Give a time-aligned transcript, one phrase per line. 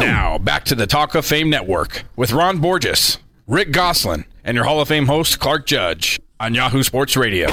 [0.00, 4.64] Now, back to the Talk of Fame Network with Ron Borges, Rick Gosselin, and your
[4.64, 7.48] Hall of Fame host, Clark Judge, on Yahoo Sports Radio.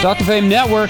[0.00, 0.88] Talk of Fame Network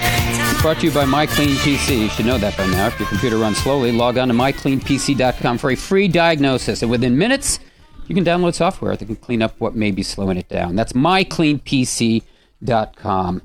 [0.61, 1.99] brought to you by MyCleanPC.
[1.99, 2.87] You should know that by now.
[2.87, 6.81] If your computer runs slowly, log on to mycleanpc.com for a free diagnosis.
[6.81, 7.59] And within minutes,
[8.07, 10.77] you can download software that can clean up what may be slowing it down.
[10.77, 13.41] That's mycleanpc.com.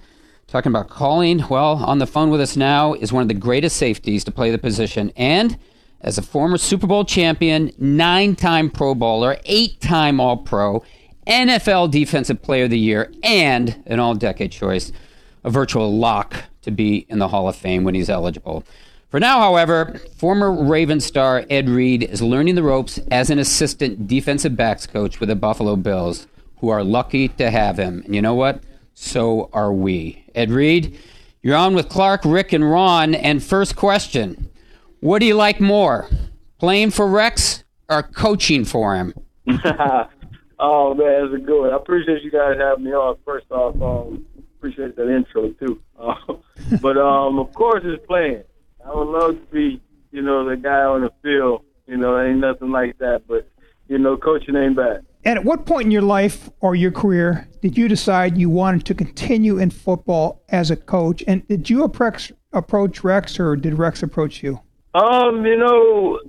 [0.49, 3.77] Talking about calling, well, on the phone with us now is one of the greatest
[3.77, 5.13] safeties to play the position.
[5.15, 5.59] And
[6.01, 10.83] as a former Super Bowl champion, nine time Pro Bowler, eight time All Pro,
[11.27, 14.91] NFL Defensive Player of the Year, and an all decade choice
[15.45, 18.65] a virtual lock to be in the Hall of Fame when he's eligible.
[19.11, 24.07] For now, however, former Raven star Ed Reed is learning the ropes as an assistant
[24.07, 26.27] defensive backs coach with the Buffalo Bills,
[26.61, 28.01] who are lucky to have him.
[28.07, 28.63] And you know what?
[29.01, 30.25] So are we.
[30.35, 30.99] Ed Reed,
[31.41, 33.15] you're on with Clark, Rick, and Ron.
[33.15, 34.51] And first question
[34.99, 36.09] What do you like more,
[36.59, 39.15] playing for Rex or coaching for him?
[40.59, 41.73] oh, man, that's a good one.
[41.73, 43.17] I appreciate you guys having me on.
[43.25, 44.27] First off, um,
[44.59, 45.81] appreciate that intro too.
[45.99, 46.15] Uh,
[46.81, 48.45] but um, of course, it's playing.
[48.85, 51.63] I would love to be, you know, the guy on the field.
[51.87, 53.23] You know, ain't nothing like that.
[53.27, 53.49] But
[53.89, 55.05] you know, coaching ain't bad.
[55.25, 58.87] And at what point in your life or your career did you decide you wanted
[58.87, 61.23] to continue in football as a coach?
[61.27, 62.33] And did you approach
[63.05, 64.61] Rex, or did Rex approach you?
[64.95, 66.21] Um, you know,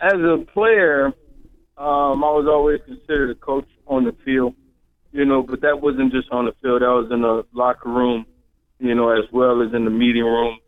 [0.00, 1.06] as a player,
[1.76, 4.54] um, I was always considered a coach on the field
[5.14, 6.82] you know, but that wasn't just on the field.
[6.82, 8.26] That was in the locker room,
[8.80, 10.58] you know, as well as in the meeting room.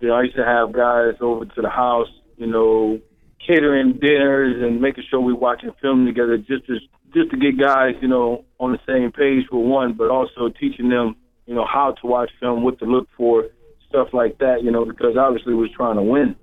[0.00, 3.00] You know, I used to have guys over to the house, you know,
[3.46, 6.78] catering dinners and making sure we watching film together just to
[7.14, 10.88] just to get guys, you know, on the same page for one, but also teaching
[10.88, 11.14] them,
[11.46, 13.44] you know, how to watch film, what to look for,
[13.88, 16.36] stuff like that, you know, because obviously we're trying to win.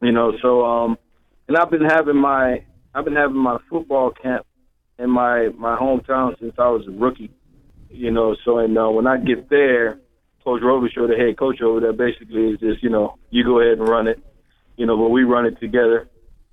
[0.00, 0.98] You know, so um
[1.48, 4.46] and I've been having my I've been having my football camp
[4.98, 7.30] in my my hometown since I was a rookie.
[7.90, 9.98] You know, so and uh, when I get there,
[10.44, 13.78] Coach Robichaux, the head coach over there, basically is just you know you go ahead
[13.78, 14.22] and run it.
[14.76, 16.08] You know, but we run it together.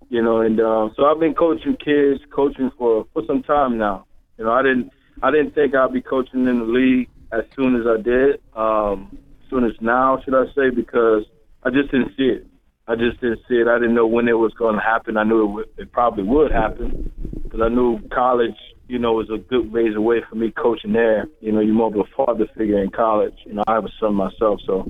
[0.10, 4.06] You know, and um, so I've been coaching kids, coaching for for some time now.
[4.38, 7.76] You know, I didn't I didn't think I'd be coaching in the league as soon
[7.76, 8.42] as I did.
[8.56, 10.70] Um, as soon as now, should I say?
[10.70, 11.24] Because
[11.64, 12.48] I just didn't see it.
[12.88, 13.68] I just didn't see it.
[13.68, 15.18] I didn't know when it was going to happen.
[15.18, 17.12] I knew it, would, it probably would happen
[17.44, 18.56] because I knew college,
[18.88, 21.26] you know, was a good ways away for me coaching there.
[21.40, 23.34] You know, you're more of a father figure in college.
[23.46, 24.88] You know, I have a son myself, so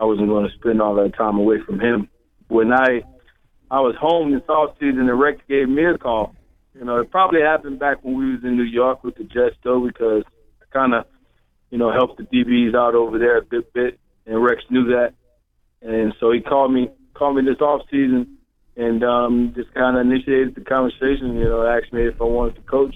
[0.00, 2.08] I wasn't going to spend all that time away from him.
[2.48, 3.02] When I
[3.70, 6.34] I was home this off season, the Rex gave me a call.
[6.74, 9.56] You know, it probably happened back when we was in New York with the Jets,
[9.64, 10.24] though, because
[10.60, 11.06] I kind of,
[11.70, 15.14] you know, helped the DBs out over there a good bit, and Rex knew that,
[15.82, 18.36] and so he called me called me this off season
[18.76, 21.36] and um, just kind of initiated the conversation.
[21.36, 22.94] You know, asked me if I wanted to coach,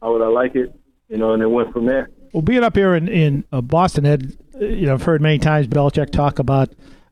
[0.00, 0.74] how would I like it,
[1.08, 2.10] you know, and it went from there.
[2.32, 5.68] Well, being up here in in uh, Boston, Ed, you know, I've heard many times
[5.68, 6.70] Belichick talk about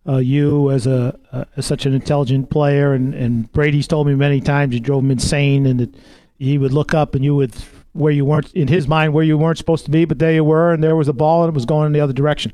[0.09, 4.15] uh, you as a uh, as such an intelligent player, and and Brady's told me
[4.15, 5.94] many times you drove him insane, and that
[6.38, 7.55] he would look up and you would
[7.93, 10.44] where you weren't in his mind where you weren't supposed to be, but there you
[10.44, 12.53] were, and there was a ball, and it was going in the other direction.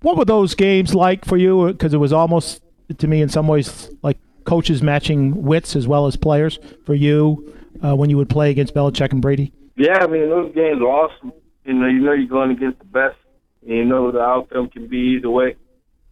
[0.00, 1.66] What were those games like for you?
[1.66, 2.62] Because it was almost
[2.96, 7.54] to me in some ways like coaches matching wits as well as players for you
[7.84, 9.52] uh, when you would play against Belichick and Brady?
[9.76, 11.32] Yeah, I mean those games are awesome.
[11.64, 13.16] You know, you know you're going against the best.
[13.62, 15.56] And you know the outcome can be either way.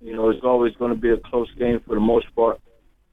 [0.06, 2.60] You know, it's always going to be a close game for the most part.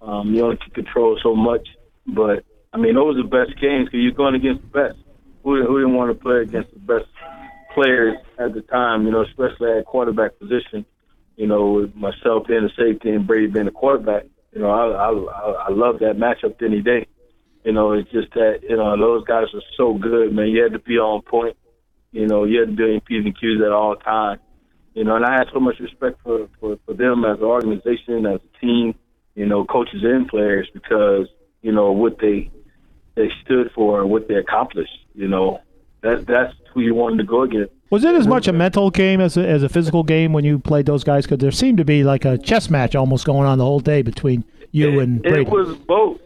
[0.02, 1.68] Um, you only can control so much,
[2.06, 2.44] but
[2.74, 5.00] I mean those are the best games because you're going against the best.
[5.44, 7.10] Who, who didn't want to play against the best
[7.74, 9.06] players at the time?
[9.06, 10.86] You know, especially at quarterback position
[11.36, 15.10] you know, with myself being a safety and Brady being a quarterback, you know, I
[15.10, 17.08] I I love that matchup any day.
[17.64, 20.48] You know, it's just that you know those guys are so good, man.
[20.48, 21.58] You had to be on point.
[22.12, 24.42] You know, you had to be in P's and Q's at all times.
[24.94, 28.26] You know, and I had so much respect for for, for them as an organization,
[28.26, 28.96] as a team.
[29.36, 31.28] You know, coaches and players because
[31.62, 32.52] you know what they
[33.16, 35.06] they stood for what they accomplished.
[35.16, 35.62] You know,
[36.02, 37.74] that that's who you wanted to go against.
[37.90, 40.58] Was it as much a mental game as a, as a physical game when you
[40.58, 41.26] played those guys?
[41.26, 44.02] Because there seemed to be like a chess match almost going on the whole day
[44.02, 45.42] between you it, and Brady.
[45.42, 46.20] It was both.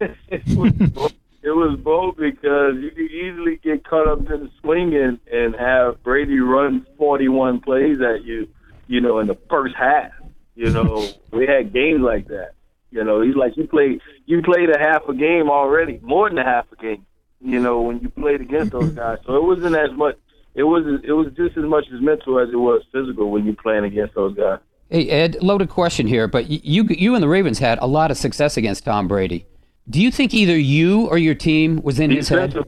[0.00, 1.12] it, was both.
[1.44, 5.54] It was both because you could easily get caught up in the swing and, and
[5.54, 8.48] have Brady run 41 plays at you,
[8.86, 10.10] you know, in the first half.
[10.54, 12.52] You know, we had games like that.
[12.90, 16.38] You know, he's like you played you played a half a game already, more than
[16.38, 17.04] a half a game.
[17.40, 20.16] You know, when you played against those guys, so it wasn't as much
[20.54, 23.54] it was it was just as much as mental as it was physical when you're
[23.56, 24.60] playing against those guys.
[24.88, 28.16] Hey Ed, loaded question here, but you you and the Ravens had a lot of
[28.16, 29.44] success against Tom Brady.
[29.88, 32.54] Do you think either you or your team was in his head?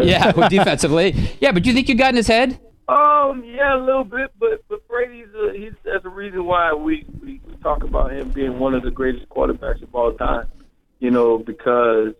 [0.00, 1.14] yeah, well, defensively.
[1.40, 2.58] Yeah, but do you think you got in his head?
[2.88, 7.04] Um, yeah, a little bit, but but Brady's a, he's that's a reason why we
[7.20, 10.48] we talk about him being one of the greatest quarterbacks of all time.
[10.98, 12.14] You know, because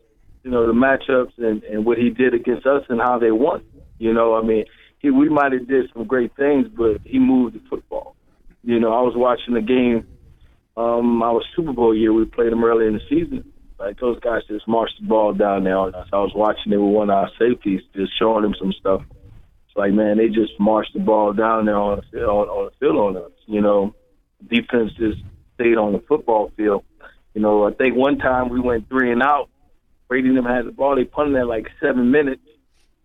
[0.44, 3.64] you know the matchups and and what he did against us and how they won.
[3.99, 4.66] You know, I mean,
[4.99, 8.14] he we might have did some great things, but he moved the football.
[8.62, 10.06] You know, I was watching the game.
[10.79, 13.53] Um, our Super Bowl year, we played them early in the season.
[13.81, 16.07] Like those guys just marched the ball down there on us.
[16.13, 19.03] I was watching it with one of our safeties, just showing them some stuff.
[19.67, 22.65] It's like, man, they just marched the ball down there on the field, on, on
[22.67, 23.33] the field on us.
[23.47, 23.95] You know,
[24.49, 25.19] defense just
[25.55, 26.85] stayed on the football field.
[27.35, 29.49] You know, I think one time we went three and out.
[30.09, 30.95] Brady them had the ball.
[30.95, 32.48] They punted at like seven minutes,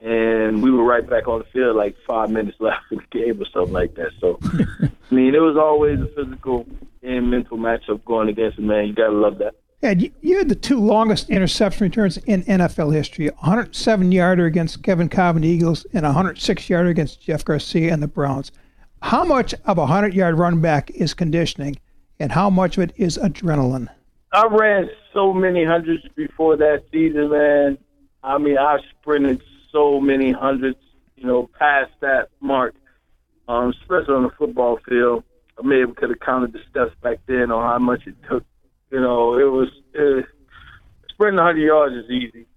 [0.04, 3.42] and we were right back on the field like five minutes left in the game
[3.42, 4.12] or something like that.
[4.20, 6.68] So, I mean, it was always a physical
[7.02, 8.88] and mental matchup going against him, man.
[8.88, 9.56] You got to love that.
[9.82, 14.84] Ed, you, you had the two longest interception returns in NFL history 107 yarder against
[14.84, 18.52] Kevin Kolb and the Eagles, and 106 yarder against Jeff Garcia and the Browns.
[19.02, 21.78] How much of a 100 yard run back is conditioning,
[22.20, 23.90] and how much of it is adrenaline?
[24.32, 27.78] I ran so many hundreds before that season, man.
[28.24, 29.44] I mean, I sprinted
[29.74, 30.78] so many hundreds,
[31.18, 32.76] you know, past that mark,
[33.50, 35.24] um, especially on the football field.
[35.60, 38.44] I maybe could have counted the steps back then on how much it took.
[38.90, 40.26] You know, it was it,
[41.10, 42.48] sprinting 100 yards is easy.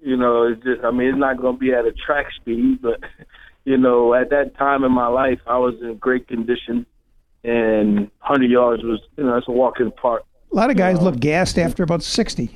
[0.00, 2.80] You know, it's just, I mean, it's not going to be at a track speed,
[2.82, 3.00] but,
[3.64, 6.86] you know, at that time in my life, I was in great condition,
[7.44, 10.24] and 100 yards was, you know, it's a walk in the park.
[10.52, 12.50] A lot of guys look gassed after about 60.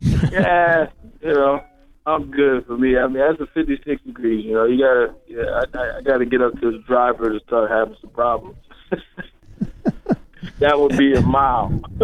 [0.00, 0.86] yeah,
[1.20, 1.62] you know,
[2.06, 2.96] I'm good for me.
[2.96, 4.44] I mean, that's a 56 degrees.
[4.44, 7.68] You know, you gotta, yeah, I, I gotta get up to the driver to start
[7.68, 8.56] having some problems.
[10.60, 11.72] that would be a mile.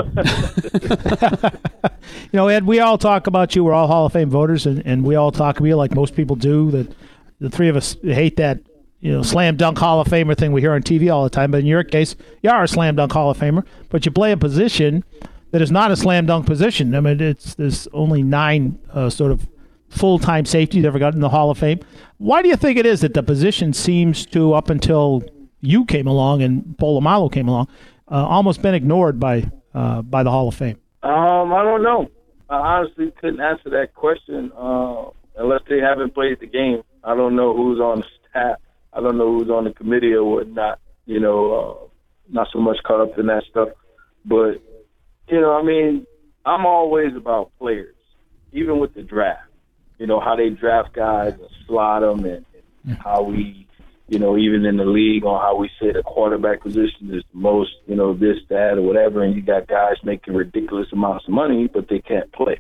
[2.25, 3.63] you know, Ed, we all talk about you.
[3.63, 6.17] We're all Hall of Fame voters, and, and we all talk about you like most
[6.17, 6.73] people do.
[6.73, 6.93] That
[7.39, 8.59] the three of us hate that
[8.99, 11.53] you know slam dunk Hall of Famer thing we hear on TV all the time.
[11.53, 14.33] But in your case, you are a slam dunk Hall of Famer, but you play
[14.33, 15.05] a position
[15.53, 16.93] that is not a slam dunk position.
[16.97, 19.47] I mean, it's there's only nine uh, sort of
[19.93, 21.81] full time safeties ever got in the Hall of Fame.
[22.19, 25.23] Why do you think it is that the position seems to, up until
[25.61, 27.69] you came along and Polamalu came along,
[28.11, 30.79] uh, almost been ignored by uh, by the Hall of Fame?
[31.03, 32.11] Um, I don't know.
[32.49, 35.05] I honestly couldn't answer that question uh,
[35.37, 36.83] unless they haven't played the game.
[37.05, 38.57] I don't know who's on the staff.
[38.93, 40.79] I don't know who's on the committee or whatnot.
[41.07, 41.89] You know, uh,
[42.29, 43.69] not so much caught up in that stuff.
[44.25, 44.63] But
[45.29, 46.07] you know, I mean,
[46.45, 47.97] I'm always about players,
[48.53, 49.52] even with the draft
[50.03, 52.45] you know, how they draft guys and slot them and,
[52.85, 53.69] and how we,
[54.09, 57.39] you know, even in the league on how we say the quarterback position is the
[57.39, 59.23] most, you know, this, that, or whatever.
[59.23, 62.59] And you got guys making ridiculous amounts of money, but they can't play.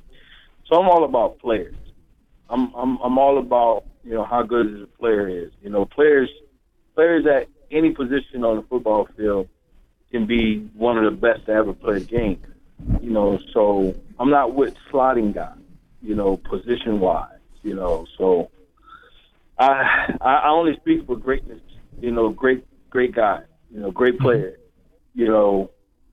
[0.68, 1.74] So I'm all about players.
[2.48, 5.50] I'm I'm I'm all about you know how good a player is.
[5.62, 6.30] You know, players
[6.94, 9.48] players at any position on the football field
[10.12, 12.40] can be one of the best to ever play the game.
[13.00, 15.56] You know, so I'm not with slotting guys
[16.02, 18.06] you know, position wise, you know.
[18.19, 18.50] So
[19.58, 21.60] I I only speak for greatness,
[22.00, 23.40] you know, great great guy,
[23.70, 24.25] you know, great mm-hmm.
[24.25, 24.58] player,
[25.14, 25.70] you know,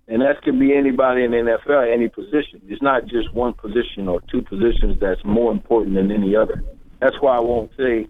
[0.07, 2.61] and that can be anybody in the NFL, any position.
[2.67, 6.63] It's not just one position or two positions that's more important than any other.
[6.99, 8.07] That's why I won't say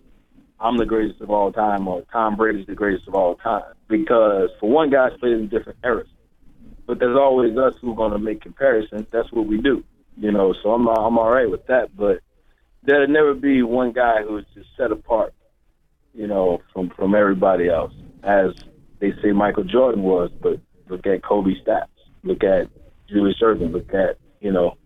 [0.59, 4.49] I'm the greatest of all time or Tom Brady's the greatest of all time because
[4.59, 6.07] for one, guys played in different eras.
[6.85, 9.05] But there's always us who are going to make comparisons.
[9.11, 9.83] That's what we do
[10.19, 10.53] you know.
[10.61, 12.19] So I'm I'm all right with that, but
[12.83, 15.33] there'll never be one guy who's just set apart,
[16.13, 18.51] you know, from from everybody else, as
[18.99, 20.29] they say Michael Jordan was.
[20.41, 20.59] But
[20.89, 21.87] look at Kobe stats,
[22.23, 22.69] look at
[23.09, 24.77] Julius Erving, look at you know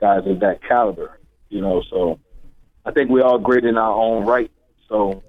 [0.00, 1.82] guys of that caliber, you know.
[1.90, 2.18] So
[2.84, 4.50] I think we're all great in our own right.
[4.88, 5.22] So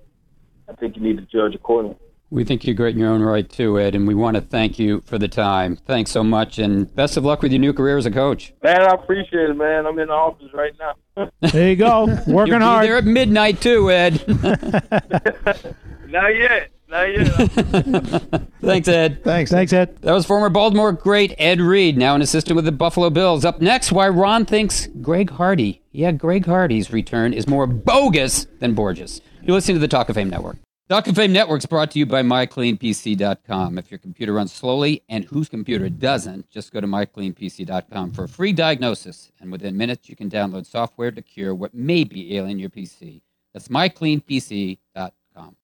[0.67, 1.97] I think you need to judge accordingly.
[2.33, 4.79] We think you're great in your own right too, Ed, and we want to thank
[4.79, 5.75] you for the time.
[5.85, 8.53] Thanks so much, and best of luck with your new career as a coach.
[8.63, 9.85] Man, I appreciate it, man.
[9.85, 11.29] I'm in the office right now.
[11.51, 12.81] there you go, working You'll hard.
[12.81, 14.25] Be there at midnight too, Ed.
[16.07, 16.71] Not yet.
[16.87, 18.49] Not yet.
[18.61, 19.23] Thanks, Ed.
[19.23, 19.51] Thanks.
[19.51, 20.01] Thanks, Ed.
[20.01, 23.45] That was former Baltimore great Ed Reed, now an assistant with the Buffalo Bills.
[23.45, 28.73] Up next, why Ron thinks Greg Hardy, yeah, Greg Hardy's return is more bogus than
[28.73, 29.21] Borges.
[29.43, 30.57] You're listening to the Talk of Fame Network.
[30.89, 33.77] Of Fame Network is brought to you by MyCleanPC.com.
[33.77, 38.27] If your computer runs slowly and whose computer doesn't, just go to MyCleanPC.com for a
[38.27, 39.31] free diagnosis.
[39.39, 43.21] And within minutes, you can download software to cure what may be ailing your PC.
[43.53, 45.55] That's MyCleanPC.com.